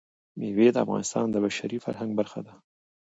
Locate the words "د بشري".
1.31-1.77